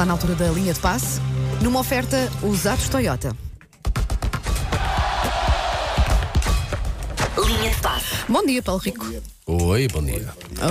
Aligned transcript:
Está 0.00 0.06
na 0.06 0.14
altura 0.14 0.34
da 0.34 0.48
linha 0.48 0.72
de 0.72 0.80
passe. 0.80 1.20
Numa 1.60 1.78
oferta, 1.80 2.16
usados 2.42 2.88
Toyota. 2.88 3.36
Linha 7.36 7.68
de 7.68 7.80
passe. 7.82 8.06
Bom 8.26 8.42
dia, 8.46 8.62
Paulo 8.62 8.80
Rico. 8.80 9.04
Oi, 9.46 9.88
bom 9.88 10.02
dia. 10.02 10.26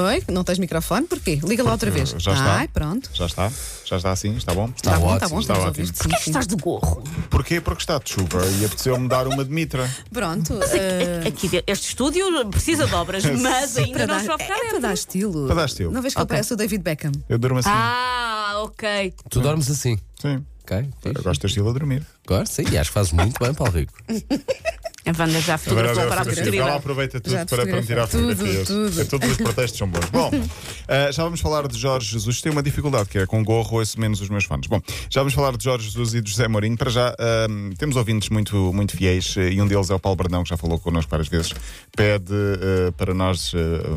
Oi, 0.07 0.23
não 0.31 0.43
tens 0.43 0.57
microfone? 0.57 1.05
Porquê? 1.05 1.39
Liga 1.43 1.61
lá 1.61 1.73
outra 1.73 1.91
vez. 1.91 2.09
Já 2.17 2.33
está? 2.33 2.55
Ai, 2.55 2.67
pronto. 2.69 3.07
Já 3.13 3.27
está? 3.27 3.51
Já 3.85 3.97
está 3.97 4.11
assim? 4.11 4.35
Está 4.35 4.51
bom? 4.55 4.71
Está 4.75 4.97
bom, 4.97 5.13
está 5.13 5.25
ótimo, 5.25 5.29
bom, 5.29 5.39
está 5.41 5.53
estamos 5.53 5.79
ótimo. 5.79 5.93
Porquê 5.99 6.15
que 6.23 6.29
estás 6.29 6.47
de 6.47 6.55
gorro? 6.55 7.03
Porquê? 7.29 7.61
Porque 7.61 7.83
está 7.83 7.99
de 7.99 8.09
chuva 8.09 8.43
e 8.59 8.65
apeteceu-me 8.65 9.07
dar 9.07 9.27
uma 9.27 9.45
de 9.45 9.51
mitra. 9.51 9.87
Pronto. 10.11 10.55
Mas 10.57 10.69
aqui- 10.71 10.79
eh, 10.79 11.23
aqui, 11.27 11.63
este 11.67 11.89
estúdio 11.89 12.25
precisa 12.49 12.87
de 12.87 12.95
obras, 12.95 13.23
mas 13.39 13.77
ainda 13.77 13.91
para 13.93 14.07
não 14.07 14.15
dar, 14.17 14.25
chove 14.25 14.43
cá 14.43 14.55
é 14.57 14.69
para 14.69 14.79
dar 14.79 14.93
estilo. 14.93 15.45
Para 15.45 15.55
dar 15.55 15.65
estilo. 15.65 15.91
Não 15.91 16.01
vês 16.01 16.13
que 16.15 16.19
ele 16.19 16.23
Ok. 16.23 16.29
parece 16.35 16.53
o 16.53 16.55
David 16.55 16.81
Beckham? 16.81 17.11
Eu 17.27 17.37
durmo 17.37 17.59
assim. 17.59 17.69
Ah, 17.69 18.28
ok. 18.63 19.13
Tu 19.29 19.39
dormes 19.41 19.69
assim? 19.69 19.97
Sim. 20.21 20.45
Ok. 20.63 20.77
Eu 20.77 21.11
fixe. 21.11 21.23
gosto 21.23 21.41
de 21.41 21.47
estilo 21.47 21.69
a 21.69 21.73
dormir. 21.73 22.05
Agora 22.25 22.45
sim, 22.45 22.63
e 22.71 22.77
acho 22.77 22.89
que 22.91 22.93
fazes 22.93 23.11
muito 23.11 23.39
bem, 23.39 23.53
Paulo 23.53 23.73
Rico. 23.73 23.93
A 25.09 25.21
Wanda 25.21 25.41
já 25.41 25.57
fotografou 25.57 25.95
para 25.95 26.03
a 26.03 26.15
Ela 26.15 26.25
posteridade. 26.25 26.69
aproveita 26.77 27.19
tudo 27.19 27.45
para, 27.45 27.65
para 27.65 27.65
me 27.81 27.83
tirar 27.87 28.07
fotografei. 28.07 28.35
fotografias. 28.63 28.67
Tudo, 28.67 28.89
tudo. 28.89 29.01
É, 29.01 29.05
Todos 29.05 29.29
os 29.31 29.37
pretextos 29.37 29.77
são 29.79 29.87
bons. 29.87 30.05
Bom, 30.11 30.31
eh, 30.87 31.11
já 31.11 31.23
vamos 31.23 31.39
falar 31.41 31.67
de 31.67 31.77
Jorge 31.77 32.11
Jesus. 32.11 32.41
Tem 32.41 32.51
uma 32.51 32.61
dificuldade, 32.63 33.09
que 33.09 33.17
é 33.17 33.25
com 33.25 33.43
gorro 33.43 33.77
ouço 33.79 33.99
menos 33.99 34.21
os 34.21 34.29
meus 34.29 34.45
fãs. 34.45 34.67
Bom, 34.67 34.81
já 35.09 35.21
vamos 35.21 35.33
falar 35.33 35.55
de 35.57 35.63
Jorge 35.63 35.85
Jesus 35.87 36.13
e 36.13 36.21
de 36.21 36.29
José 36.29 36.47
Mourinho. 36.47 36.77
Para 36.77 36.91
já, 36.91 37.15
ehm, 37.19 37.71
temos 37.77 37.95
ouvintes 37.95 38.29
muito, 38.29 38.55
muito 38.73 38.95
fiéis 38.95 39.35
eh, 39.37 39.51
e 39.53 39.61
um 39.61 39.67
deles 39.67 39.89
é 39.89 39.95
o 39.95 39.99
Paulo 39.99 40.15
Brandão, 40.17 40.43
que 40.43 40.49
já 40.49 40.57
falou 40.57 40.77
connosco 40.79 41.09
várias 41.09 41.27
vezes. 41.27 41.53
Pede 41.95 42.31
eh, 42.33 42.91
para 42.97 43.13
nós 43.13 43.51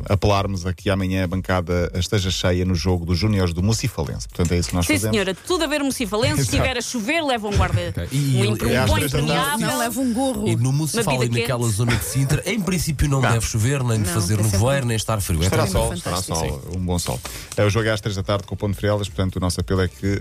apelarmos 0.08 0.66
a 0.66 0.72
que 0.72 0.88
amanhã 0.90 1.24
a 1.24 1.26
bancada 1.26 1.90
esteja 1.94 2.30
cheia 2.30 2.64
no 2.64 2.74
jogo 2.74 3.04
dos 3.04 3.18
Júniores 3.18 3.52
do 3.54 3.62
Mucifalense. 3.62 4.28
Portanto, 4.28 4.52
é 4.52 4.58
isso 4.58 4.70
que 4.70 4.74
nós 4.74 4.86
Sim, 4.86 4.94
fazemos. 4.94 5.14
senhora, 5.14 5.34
tudo 5.46 5.64
a 5.64 5.66
ver 5.66 5.82
Mucifalense. 5.82 6.36
Se 6.42 6.42
estiver 6.42 6.76
a 6.76 6.80
chover, 6.80 7.22
leva 7.22 7.48
um 7.48 7.56
guarda. 7.56 7.82
Ok. 7.90 8.08
E- 8.12 8.42
Um, 8.42 8.52
às 8.54 8.90
um 8.90 8.94
bom 8.94 8.98
impermeável. 8.98 9.66
Não, 9.66 9.78
leva 9.78 10.00
um 10.00 10.12
gorro. 10.12 10.48
E 10.48 10.56
no 10.56 10.72
Uma 11.10 11.18
vida 11.20 11.38
e 11.38 11.40
naquela 11.42 11.68
zona 11.68 11.96
de 11.96 12.04
Sintra, 12.04 12.42
em 12.46 12.60
princípio 12.60 13.08
não 13.08 13.20
deve 13.20 13.40
chover, 13.46 13.82
nem 13.84 14.00
de 14.00 14.06
Não, 14.08 14.14
fazer 14.14 14.38
é 14.38 14.42
nevoeiro, 14.42 14.86
nem 14.86 14.96
estar 14.96 15.20
frio. 15.20 15.40
É 15.42 15.44
Estará 15.44 15.62
tranquilo. 15.64 15.84
sol, 15.88 15.94
estará 15.94 16.22
sol, 16.22 16.62
um 16.76 16.80
bom 16.84 16.98
sol. 16.98 17.20
Eh, 17.56 17.64
O 17.64 17.70
jogo 17.70 17.86
é 17.88 17.90
às 17.92 18.00
3 18.00 18.16
da 18.16 18.22
tarde 18.22 18.44
com 18.44 18.54
o 18.54 18.58
Ponte 18.58 18.76
Frielas, 18.76 19.08
portanto 19.08 19.36
o 19.36 19.40
nosso 19.40 19.60
apelo 19.60 19.80
é 19.82 19.88
que 19.88 20.20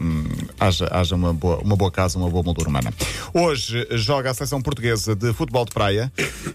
hum, 0.00 0.24
haja, 0.58 0.88
haja 0.90 1.14
uma, 1.14 1.32
boa, 1.32 1.58
uma 1.58 1.76
boa 1.76 1.90
casa, 1.90 2.18
uma 2.18 2.28
boa 2.28 2.42
moldura 2.42 2.68
humana. 2.68 2.92
Hoje 3.34 3.86
joga 3.92 4.30
a 4.30 4.34
seleção 4.34 4.60
portuguesa 4.60 5.14
de 5.14 5.32
futebol 5.32 5.64
de 5.64 5.72
praia. 5.72 6.12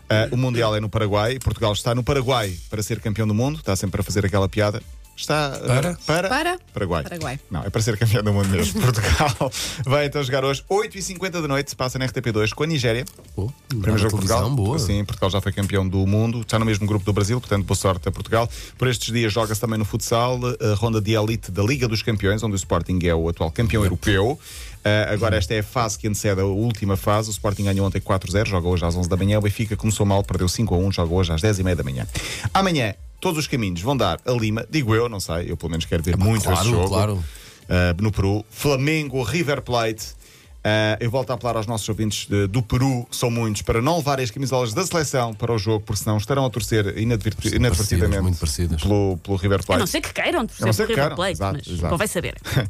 Eh, 0.09 0.29
o 0.31 0.37
Mundial 0.37 0.75
é 0.75 0.79
no 0.79 0.89
Paraguai. 0.89 1.37
Portugal 1.39 1.73
está 1.73 1.93
no 1.95 2.03
Paraguai 2.03 2.53
para 2.69 2.81
ser 2.83 2.99
campeão 2.99 3.27
do 3.27 3.33
mundo. 3.33 3.59
Está 3.59 3.75
sempre 3.75 4.01
a 4.01 4.03
fazer 4.03 4.25
aquela 4.25 4.47
piada. 4.49 4.81
Está 5.15 5.53
eh, 5.63 5.67
Para? 5.67 5.93
para? 6.05 6.29
Para? 6.29 6.59
Paraguai. 6.73 7.03
Paraguai. 7.03 7.39
Não, 7.49 7.63
é 7.63 7.69
para 7.69 7.81
ser 7.81 7.97
campeão 7.97 8.21
do 8.21 8.33
mundo 8.33 8.49
mesmo. 8.49 8.79
Portugal 8.83 9.51
vai 9.85 10.05
então 10.07 10.21
jogar 10.21 10.43
hoje, 10.43 10.63
8h50 10.69 11.29
da 11.41 11.47
noite, 11.47 11.69
se 11.69 11.75
passa 11.75 11.97
na 11.97 12.05
RTP2 12.07 12.53
com 12.53 12.63
a 12.63 12.67
Nigéria. 12.67 13.05
Pô, 13.35 13.51
Primeiro 13.69 13.97
jogo 13.97 14.19
de 14.19 14.27
Portugal. 14.27 14.49
boa. 14.49 14.77
Sim, 14.77 15.05
Portugal 15.05 15.29
já 15.29 15.39
foi 15.39 15.51
campeão 15.53 15.87
do 15.87 16.05
mundo, 16.05 16.41
está 16.41 16.59
no 16.59 16.65
mesmo 16.65 16.85
grupo 16.85 17.05
do 17.05 17.13
Brasil, 17.13 17.39
portanto, 17.39 17.65
boa 17.65 17.75
sorte 17.75 18.07
a 18.09 18.11
Portugal. 18.11 18.49
Por 18.77 18.87
estes 18.87 19.13
dias 19.13 19.31
joga-se 19.31 19.61
também 19.61 19.79
no 19.79 19.85
futsal, 19.85 20.39
a 20.59 20.73
ronda 20.75 20.99
de 20.99 21.13
elite 21.13 21.49
da 21.51 21.63
Liga 21.63 21.87
dos 21.87 22.01
Campeões, 22.03 22.43
onde 22.43 22.53
o 22.53 22.57
Sporting 22.57 22.99
é 23.03 23.15
o 23.15 23.29
atual 23.29 23.49
campeão 23.51 23.83
europeu. 23.83 24.37
Ah, 24.83 25.11
agora, 25.11 25.35
esta 25.35 25.53
é 25.55 25.59
a 25.59 25.63
fase 25.63 25.97
que 25.97 26.07
antecede 26.07 26.39
a 26.39 26.45
última 26.45 26.95
fase. 26.95 27.29
O 27.29 27.31
Sporting 27.31 27.63
ganhou 27.63 27.87
ontem 27.87 27.99
4-0, 27.99 28.45
joga 28.47 28.67
hoje 28.67 28.85
às 28.85 28.95
11 28.95 29.09
da 29.09 29.17
manhã. 29.17 29.39
O 29.39 29.41
Benfica 29.41 29.75
começou 29.75 30.05
mal, 30.05 30.23
perdeu 30.23 30.45
5-1, 30.45 30.91
joga 30.91 31.13
hoje 31.13 31.33
às 31.33 31.41
10h30 31.41 31.75
da 31.75 31.83
manhã. 31.83 32.07
Amanhã, 32.53 32.93
todos 33.25 33.39
os 33.39 33.47
caminhos 33.47 33.81
vão 33.81 33.97
dar 33.97 34.19
a 34.23 34.31
Lima, 34.33 34.67
digo 34.69 34.93
eu, 34.93 35.09
não 35.09 35.19
sei, 35.19 35.49
eu 35.49 35.57
pelo 35.57 35.71
menos 35.71 35.83
quero 35.85 36.03
ver 36.03 36.15
muito 36.15 36.43
claro, 36.43 36.59
esse 36.61 36.69
jogo. 36.69 36.87
claro. 36.87 37.13
Uh, 37.15 37.99
no 37.99 38.11
Peru. 38.11 38.45
Flamengo, 38.51 39.23
River 39.23 39.63
Plate. 39.63 40.13
Uh, 40.65 40.97
eu 40.99 41.11
volto 41.11 41.29
a 41.29 41.35
apelar 41.35 41.57
aos 41.57 41.67
nossos 41.67 41.87
ouvintes 41.87 42.25
de- 42.27 42.47
do 42.47 42.59
Peru, 42.63 43.05
são 43.11 43.29
muitos, 43.29 43.61
para 43.61 43.83
não 43.83 43.97
levarem 43.97 44.23
as 44.23 44.31
camisolas 44.31 44.73
da 44.73 44.83
seleção 44.83 45.31
para 45.31 45.53
o 45.53 45.59
jogo, 45.59 45.85
porque 45.85 46.01
senão 46.01 46.17
estarão 46.17 46.43
a 46.43 46.49
torcer 46.49 46.97
inadverti- 46.97 47.55
inadvertidamente 47.55 48.21
muito 48.23 48.39
parecidas. 48.39 48.81
Pelo, 48.81 49.15
pelo 49.17 49.37
River 49.37 49.59
A 49.59 49.63
Plate. 49.63 49.79
não 49.79 49.85
ser 49.85 50.01
que 50.01 50.11
queiram 50.11 50.39
A 50.39 50.41
não 50.41 50.47
torcer 50.47 50.87
que 50.87 50.93
River 50.93 50.95
queiram, 50.95 51.15
Plate, 51.15 51.31
exato, 51.33 51.57
mas 51.59 51.67
exato. 51.67 51.91
convém 51.91 52.07
saber. 52.07 52.35
Uh, 52.55 52.65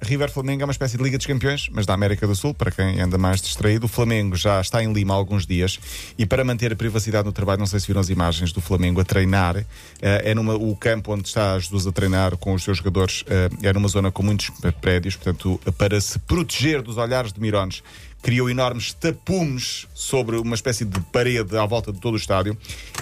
River 0.04 0.30
Flamengo 0.30 0.62
é 0.62 0.64
uma 0.66 0.72
espécie 0.72 0.98
de 0.98 1.02
Liga 1.02 1.16
dos 1.16 1.26
Campeões, 1.26 1.68
mas 1.72 1.86
da 1.86 1.94
América 1.94 2.26
do 2.26 2.34
Sul, 2.34 2.52
para 2.52 2.70
quem 2.70 3.00
anda 3.00 3.16
mais 3.16 3.40
distraído. 3.40 3.86
O 3.86 3.88
Flamengo 3.88 4.36
já 4.36 4.60
está 4.60 4.82
em 4.84 4.92
Lima 4.92 5.14
há 5.14 5.16
alguns 5.16 5.46
dias 5.46 5.80
e 6.18 6.26
para 6.26 6.44
manter 6.44 6.74
a 6.74 6.76
privacidade 6.76 7.24
no 7.24 7.32
trabalho, 7.32 7.58
não 7.60 7.66
sei 7.66 7.80
se 7.80 7.86
viram 7.86 8.02
as 8.02 8.10
imagens 8.10 8.52
do 8.52 8.60
Flamengo 8.60 9.00
a 9.00 9.04
treinar. 9.04 9.56
uh, 9.56 9.64
é 10.02 10.34
numa, 10.34 10.56
o 10.56 10.76
campo 10.76 11.14
onde 11.14 11.26
está 11.26 11.58
Jesus 11.58 11.86
a 11.86 11.92
treinar 11.92 12.36
com 12.36 12.52
os 12.52 12.62
seus 12.62 12.76
jogadores 12.76 13.22
uh, 13.22 13.24
é 13.62 13.72
numa 13.72 13.88
zona 13.88 14.10
com 14.12 14.22
muitos 14.22 14.50
prédios, 14.82 15.16
portanto, 15.16 15.58
para 15.78 15.98
se 16.02 16.18
proteger 16.18 16.82
dos 16.82 16.98
olhares 16.98 17.13
de 17.22 17.40
Mirones. 17.40 17.82
Criou 18.22 18.50
enormes 18.50 18.92
tapumes 18.92 19.86
sobre 19.94 20.36
uma 20.36 20.54
espécie 20.54 20.84
de 20.84 21.00
parede 21.12 21.56
à 21.56 21.64
volta 21.64 21.92
de 21.92 22.00
todo 22.00 22.14
o 22.14 22.16
estádio. 22.16 22.56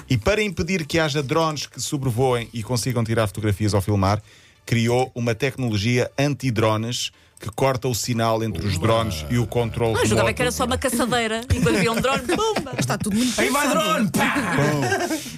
E 0.09 0.19
para 0.19 0.43
impedir 0.43 0.85
que 0.85 0.99
haja 0.99 1.23
drones 1.23 1.67
que 1.67 1.81
sobrevoem 1.81 2.49
e 2.53 2.63
consigam 2.63 3.03
tirar 3.03 3.27
fotografias 3.27 3.75
ou 3.75 3.81
filmar, 3.81 4.23
criou 4.67 5.11
uma 5.15 5.35
tecnologia 5.35 6.11
anti-drones 6.19 7.11
que 7.43 7.51
corta 7.51 7.89
o 7.89 7.95
sinal 7.95 8.43
entre 8.45 8.65
os 8.65 8.79
drones 8.79 9.27
e 9.29 9.37
o 9.37 9.47
controle 9.47 9.95
Não, 9.95 10.01
eu 10.03 10.07
jogava 10.07 10.33
que 10.33 10.41
era 10.41 10.53
só 10.53 10.65
uma 10.65 10.79
caçadeira 10.79 11.41
e 11.53 11.61
quando 11.61 11.77
havia 11.77 11.91
um 11.91 12.01
drone, 12.01 12.23
pumba! 12.37 12.73
Está 12.79 12.97
tudo 12.97 13.17
muito 13.17 13.41
Aí 13.41 13.51
vai 13.51 13.69
drone! 13.69 14.11
Pá! 14.11 14.35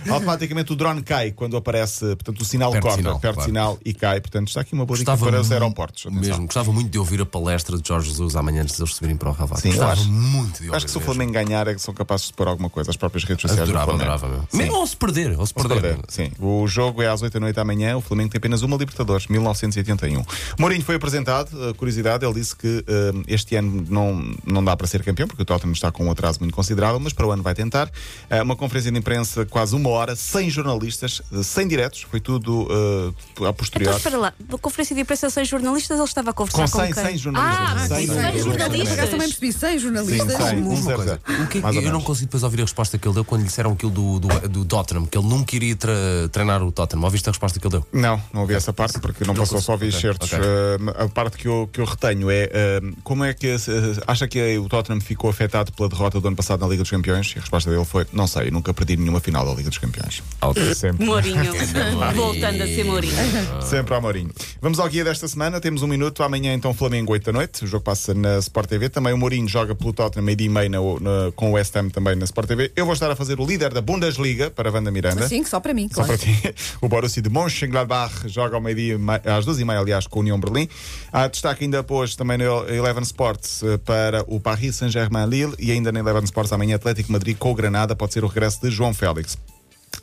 Bom, 0.07 0.13
automaticamente 0.13 0.73
o 0.73 0.77
drone 0.77 1.03
cai 1.03 1.33
quando 1.33 1.57
aparece, 1.57 2.05
portanto 2.17 2.41
o 2.41 2.45
sinal 2.45 2.73
Perde 2.73 2.87
corta, 2.87 3.03
sinal, 3.03 3.21
perde 3.21 3.35
claro. 3.37 3.49
sinal 3.49 3.79
e 3.85 3.95
cai. 3.95 4.21
Portanto, 4.21 4.49
está 4.49 4.61
aqui 4.61 4.75
uma 4.75 4.85
boa 4.85 4.99
dica 4.99 5.17
para 5.17 5.41
os 5.41 5.51
aeroportos. 5.51 6.07
Atenção. 6.07 6.21
Mesmo, 6.21 6.45
gostava 6.47 6.73
muito 6.73 6.91
de 6.91 6.99
ouvir 6.99 7.21
a 7.21 7.27
palestra 7.27 7.79
de 7.79 7.89
Jorge 7.89 8.11
Jesus 8.11 8.37
amanhã 8.37 8.63
antes 8.63 8.77
de 8.77 8.83
eles 8.83 8.95
subirem 8.95 9.17
para 9.17 9.31
o 9.31 9.33
Ravato. 9.33 9.63
Sim, 9.63 9.69
gostava 9.69 9.93
acho. 9.93 10.11
muito 10.11 10.61
de 10.61 10.69
ouvir. 10.69 10.77
Acho 10.77 10.87
que 10.87 10.93
se 10.93 10.99
o. 10.99 11.05
Flamengo 11.05 11.33
ganhar 11.33 11.69
é 11.69 11.75
que 11.75 11.83
são 11.83 11.93
capazes 11.93 12.29
de 12.29 12.33
pôr 12.33 12.49
alguma 12.49 12.71
coisa, 12.71 12.91
as 12.91 12.97
próprias 12.97 13.25
redes 13.25 13.43
sociais. 13.43 13.69
do 13.69 13.77
Adorava, 13.77 14.27
adorava. 14.27 14.49
Mesmo 14.55 14.77
ou 14.77 14.87
se 14.87 14.97
perder, 14.97 15.39
ou 15.39 15.47
se 15.47 15.53
perder. 15.53 15.81
perder, 15.81 15.99
Sim, 16.09 16.33
o 16.41 16.67
jogo 16.67 17.03
é 17.03 17.09
às 17.09 17.21
8 17.21 17.35
da 17.35 17.41
noite 17.41 17.61
amanhã. 17.61 17.97
O 17.97 18.01
Flamengo 18.01 18.31
tem 18.31 18.39
apenas 18.39 18.63
uma 18.63 18.77
Libertadores, 18.77 19.27
1981. 19.27 20.25
Mourinho 20.59 20.83
foi 20.83 20.97
apresentado, 20.97 21.71
uh, 21.71 21.75
curiosidade, 21.95 22.25
ele 22.25 22.35
disse 22.35 22.57
que 22.57 22.67
uh, 22.89 23.23
este 23.29 23.57
ano 23.57 23.85
não, 23.89 24.35
não 24.45 24.65
dá 24.65 24.77
para 24.77 24.87
ser 24.87 25.03
campeão, 25.03 25.29
porque 25.29 25.43
o 25.43 25.45
Tottenham 25.45 25.73
está 25.73 25.91
com 25.93 26.05
um 26.07 26.11
atraso 26.11 26.41
muito 26.41 26.55
considerável, 26.55 26.99
mas 26.99 27.13
para 27.13 27.27
o 27.27 27.31
ano 27.31 27.43
vai 27.43 27.55
tentar. 27.55 27.87
Uh, 28.31 28.43
uma 28.43 28.57
conferência 28.57 28.91
de 28.91 28.99
imprensa 28.99 29.45
quase 29.47 29.75
uma 29.75 29.89
hora, 29.91 30.17
sem 30.17 30.51
jornalistas, 30.51 31.21
uh, 31.31 31.43
sem 31.45 31.67
diretos, 31.69 32.03
foi 32.11 32.21
tudo 32.21 32.63
uh, 32.65 33.09
a 33.09 33.33
Então 33.41 33.55
posterior. 33.55 33.97
espera 33.97 34.17
lá, 34.19 34.33
na 34.49 34.59
conferência 34.59 34.95
de 34.95 35.03
imprensa 35.03 35.31
sem 35.31 35.45
jornalistas, 35.45 35.97
ele 35.99 36.07
estava 36.09 36.31
a 36.31 36.33
conversar 36.33 36.65
Com 36.65 36.79
com, 36.79 36.85
100, 36.85 36.93
quem? 36.95 37.05
100 37.05 37.19
jornalistas. 37.19 37.69
Ah, 37.83 37.87
100 37.89 37.89
100 37.89 38.07
jornalistas. 38.07 38.45
Acaso 38.45 38.71
também 38.73 38.79
jornalistas. 39.01 39.19
percebi, 39.39 39.53
sem 39.53 39.73
Sim, 39.73 39.79
jornalistas. 39.79 40.33
100, 40.37 40.55
Como? 40.57 40.73
um 40.73 40.77
zero, 40.83 40.97
coisa. 40.97 41.21
zero. 41.27 41.43
O 41.45 41.47
que 41.49 41.59
é 41.59 41.87
eu 41.87 41.93
não 41.93 42.01
consigo 42.01 42.27
depois 42.27 42.43
ouvir 42.43 42.61
a 42.61 42.65
resposta 42.65 42.99
que 42.99 43.07
ele 43.07 43.15
deu 43.15 43.25
quando 43.25 43.43
lhe 43.43 43.47
disseram 43.49 43.73
aquilo 43.73 43.91
do, 43.93 44.19
do, 44.21 44.49
do 44.49 44.65
Tottenham, 44.65 45.07
que 45.07 45.17
ele 45.19 45.29
não 45.29 45.43
queria 45.45 45.77
tra- 45.77 45.93
treinar 46.33 46.63
o 46.63 46.73
Tottenham. 46.73 47.05
Ouviste 47.05 47.29
a 47.29 47.33
resposta 47.33 47.59
que 47.61 47.67
ele 47.67 47.73
deu? 47.73 47.87
Não, 47.93 48.21
não 48.33 48.43
ouvi 48.43 48.55
essa 48.55 48.73
parte 48.73 48.99
porque 48.99 49.25
não, 49.25 49.35
passou 49.35 49.55
consigo. 49.59 49.63
só 49.67 49.73
ouvir 49.73 49.89
Ok, 49.89 50.01
certos. 50.01 50.33
ok. 50.33 50.45
Uh, 50.45 51.05
a 51.05 51.09
parte 51.09 51.37
que 51.37 51.47
eu, 51.49 51.69
que 51.73 51.81
eu 51.81 51.84
retenho 51.85 52.31
é 52.31 52.45
uh, 52.83 52.97
como 53.03 53.25
é 53.25 53.33
que 53.35 53.55
uh, 53.55 53.59
acha 54.07 54.27
que 54.29 54.59
o 54.59 54.69
Tottenham 54.69 55.01
ficou 55.01 55.31
afetado 55.31 55.73
pela 55.73 55.89
derrota 55.89 56.21
do 56.21 56.27
ano 56.29 56.37
passado 56.37 56.61
na 56.61 56.67
Liga 56.69 56.83
dos 56.83 56.91
Campeões? 56.91 57.33
E 57.35 57.39
a 57.39 57.41
resposta 57.41 57.71
dele 57.71 57.85
foi: 57.85 58.07
não 58.13 58.27
sei, 58.27 58.51
nunca 58.51 58.73
perdi 58.75 58.97
nenhuma 58.97 59.21
final 59.21 59.45
da 59.47 59.53
Liga 59.55 59.69
dos 59.69 59.79
Campeões. 59.79 60.23
Sempre. 60.75 61.05
Mourinho, 61.05 61.53
voltando 62.15 62.63
a 62.63 62.67
ser 62.67 62.85
Mourinho. 62.85 63.15
Sempre 63.63 63.95
ao 63.95 64.03
Mourinho. 64.03 64.31
Vamos 64.61 64.79
ao 64.79 64.89
guia 64.89 65.05
desta 65.05 65.27
semana, 65.29 65.61
temos 65.61 65.83
um 65.83 65.87
minuto. 65.87 66.23
Amanhã, 66.23 66.53
então, 66.55 66.73
Flamengo, 66.75 67.13
8 67.13 67.25
da 67.25 67.33
noite. 67.33 67.65
O 67.65 67.67
jogo 67.67 67.85
passa 67.85 68.15
na 68.15 68.39
Sport 68.39 68.69
TV. 68.69 68.89
Também 68.89 69.13
o 69.13 69.19
Mourinho 69.19 69.49
joga 69.49 69.75
pelo 69.75 69.93
Tottenham, 69.93 70.25
meio-dia 70.25 70.47
e 70.47 70.51
meia 70.51 70.69
na- 70.69 70.79
na- 70.79 71.33
com 71.35 71.51
o 71.51 71.53
West 71.55 71.75
Ham 71.77 71.89
também 71.89 72.15
na 72.17 72.25
Sport 72.25 72.49
TV. 72.49 72.73
Eu 72.77 72.85
vou 72.85 72.95
estar 72.95 73.11
a 73.11 73.17
fazer 73.17 73.39
o 73.41 73.47
líder 73.47 73.73
da 73.73 73.81
Bundesliga 73.81 74.51
para 74.51 74.69
a 74.69 74.73
Wanda 74.73 74.91
Miranda. 74.91 75.29
Sim, 75.29 75.45
só 75.45 75.61
para 75.61 75.75
mim, 75.75 75.89
Só 75.93 76.05
claro. 76.05 76.19
para 76.19 76.19
ti. 76.19 76.55
O 76.81 76.89
Borussia 76.89 77.23
de 77.23 77.29
Mönchengladbach 77.31 78.29
joga 78.29 78.57
ao 78.57 78.61
meio-dia, 78.61 78.99
às 79.37 79.45
duas 79.45 79.59
e 79.59 79.65
meia, 79.65 79.79
aliás, 79.81 80.07
com 80.07 80.19
a 80.19 80.23
União 80.23 80.39
Berlim. 80.39 80.69
Há 81.13 81.27
destaque 81.29 81.65
ainda 81.65 81.74
hoje 81.89 82.17
também 82.17 82.39
no 82.39 82.69
Eleven 82.69 83.03
Sports 83.03 83.63
eh, 83.63 83.79
para 83.79 84.25
o 84.27 84.39
Paris 84.39 84.77
Saint-Germain 84.77 85.27
Lille 85.27 85.55
e 85.59 85.73
ainda 85.73 85.91
na 85.91 86.01
Eleven 86.01 86.25
Sports 86.25 86.53
amanhã 86.53 86.77
Atlético 86.77 87.11
Madrid 87.11 87.37
com 87.37 87.51
o 87.51 87.55
Granada. 87.55 87.97
Pode 87.97 88.13
ser 88.13 88.23
o 88.23 88.29
regresso 88.29 88.61
de 88.61 88.71
João 88.71 88.93
Félix. 88.93 89.39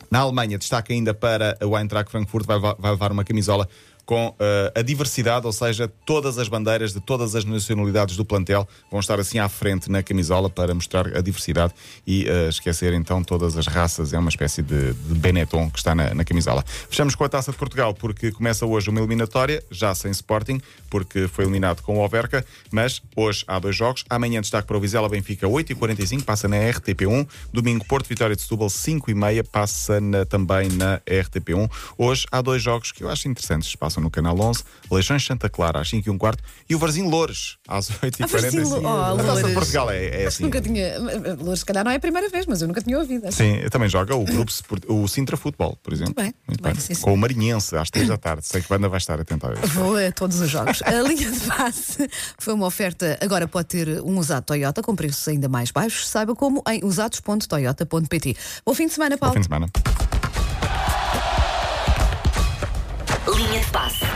Na 0.10 0.20
Alemanha, 0.20 0.58
destaque 0.58 0.94
ainda 0.94 1.14
para 1.14 1.58
o 1.64 1.78
Eintracht 1.78 2.12
Frankfurt, 2.12 2.46
vai, 2.46 2.60
vai 2.60 2.92
levar 2.92 3.12
uma 3.12 3.24
camisola 3.24 3.68
com 4.12 4.36
eh, 4.42 4.74
a 4.76 4.82
diversidade, 4.82 5.46
ou 5.46 5.54
seja, 5.54 5.88
todas 6.06 6.38
as 6.38 6.50
bandeiras 6.50 6.92
de 6.92 7.00
todas 7.00 7.34
as 7.34 7.46
nacionalidades 7.46 8.18
do 8.18 8.26
plantel 8.26 8.68
vão 8.92 9.00
estar 9.00 9.18
assim 9.22 9.40
à 9.40 9.48
frente 9.48 9.90
na 9.90 10.04
camisola 10.04 10.50
para 10.50 10.76
mostrar 10.76 11.08
a 11.16 11.22
diversidade 11.22 11.74
e 12.06 12.28
eh, 12.28 12.50
esquecer 12.50 12.92
então 12.94 13.24
todas 13.24 13.56
as 13.56 13.68
raças. 13.68 14.12
É 14.12 14.20
uma 14.20 14.28
espécie 14.28 14.62
de, 14.62 14.92
de 14.92 15.14
Benetton 15.14 15.70
que 15.70 15.78
está 15.78 15.96
na, 15.96 16.14
na 16.14 16.26
camisola. 16.26 16.62
Fechamos 16.90 17.16
com 17.16 17.24
a 17.24 17.30
Taça 17.30 17.54
de 17.54 17.58
Portugal 17.58 17.94
porque 17.94 18.34
começa 18.34 18.66
hoje 18.66 18.90
uma 18.90 19.00
eliminatória, 19.00 19.64
já 19.72 19.96
sem 19.96 20.12
Sporting, 20.12 20.60
porque 20.90 21.30
foi 21.30 21.46
eliminado 21.46 21.82
com 21.82 21.98
o 21.98 22.04
Overca, 22.04 22.46
mas 22.70 23.02
hoje 23.16 23.46
há 23.48 23.60
dois 23.60 23.78
jogos. 23.78 24.04
Amanhã 24.10 24.42
destaque 24.42 24.68
para 24.68 24.76
o 24.76 24.80
Vizela 24.82 25.08
Benfica 25.08 25.48
8h45, 25.48 26.26
passa 26.26 26.50
na 26.50 26.58
RTP1. 26.58 27.26
Domingo 27.54 27.86
Porto 27.86 28.10
Vitória 28.10 28.36
de 28.36 28.42
Setúbal 28.42 28.68
5h30, 28.68 29.46
passa 29.50 30.02
na- 30.02 30.26
também 30.26 30.68
na 30.68 31.00
RTP1. 31.08 31.70
Hoje 31.98 32.26
há 32.30 32.42
dois 32.42 32.62
jogos 32.62 32.92
que 32.92 33.06
eu 33.06 33.10
acho 33.10 33.30
interessantes, 33.30 33.74
passam 33.74 34.01
passa 34.01 34.01
no 34.02 34.10
Canal 34.12 34.38
11, 34.40 34.64
Leixões 34.92 35.26
Santa 35.26 35.50
Clara 35.50 35.80
às 35.80 35.90
5 35.90 36.08
e 36.08 36.12
um 36.12 36.18
quarto 36.18 36.44
e 36.70 36.76
o 36.76 36.80
Varzinho 36.80 37.10
Loures 37.10 37.58
às 37.68 37.90
8 38.04 38.20
e 38.20 38.24
Ah, 38.24 38.28
Varzim 38.28 38.50
45 38.64 38.76
Lo- 38.80 38.82
oh, 38.84 38.88
A 38.90 39.10
taça 39.16 39.22
de 39.24 39.28
Loures. 39.42 39.54
Portugal 39.54 39.92
é, 39.92 40.24
é 40.24 40.26
assim. 40.28 40.44
nunca 40.44 40.62
tinha. 40.62 41.00
Lourdes, 41.00 41.60
se 41.60 41.66
calhar 41.66 41.84
não 41.84 41.92
é 41.92 41.96
a 41.96 42.00
primeira 42.00 42.28
vez, 42.30 42.46
mas 42.46 42.62
eu 42.62 42.68
nunca 42.68 42.82
tinha 42.82 42.98
ouvido. 42.98 43.28
essa. 43.28 43.38
Sim, 43.38 43.60
também 43.70 43.88
joga 43.90 44.16
o 44.16 44.24
grupo 44.26 44.52
o 44.88 45.08
Sintra 45.08 45.38
Futebol, 45.38 45.78
por 45.82 45.94
exemplo. 45.94 46.14
bem, 46.16 46.34
muito 46.48 46.62
bem, 46.64 46.76
sim, 46.76 46.94
sim. 46.94 47.02
Com 47.02 47.14
o 47.14 47.18
Marinhense 47.18 47.76
às 47.76 47.90
3 47.90 48.08
da 48.08 48.18
tarde. 48.18 48.46
Sei 48.46 48.62
que 48.62 48.72
a 48.74 48.78
banda 48.78 48.90
vai 48.90 48.98
estar 48.98 49.20
atenta 49.20 49.50
a 49.50 49.54
isso. 49.54 49.68
Vou 49.74 49.96
a 49.98 50.12
todos 50.12 50.40
os 50.42 50.50
jogos. 50.50 50.82
A 50.84 50.92
linha 51.02 51.32
de 51.32 51.40
passe 51.42 52.10
foi 52.38 52.54
uma 52.54 52.66
oferta. 52.66 53.18
Agora 53.22 53.48
pode 53.48 53.68
ter 53.68 54.02
um 54.02 54.18
usado 54.18 54.44
Toyota 54.46 54.82
com 54.82 54.96
preços 54.96 55.28
ainda 55.28 55.48
mais 55.48 55.72
baixos. 55.72 56.08
Saiba 56.08 56.36
como 56.36 56.64
em 56.68 56.84
usados.toyota.pt. 56.84 58.36
Bom 58.66 58.74
fim 58.74 58.88
de 58.88 58.94
semana, 58.94 59.16
Bom 59.16 59.20
Paulo. 59.20 59.34
fim 59.36 59.42
de 59.42 59.46
semana. 59.48 60.11
Linha 63.36 63.60
de 63.60 63.72
passe. 63.72 64.11